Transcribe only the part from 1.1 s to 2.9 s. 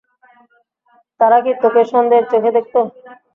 তারা কি তোকে সন্দেহের চোখে দেখত?